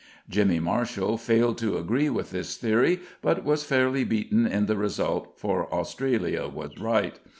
[0.27, 5.37] Jimmy Marshall failed to agree with this theory, but was fairly beaten in the result,
[5.39, 7.19] for Australia was right.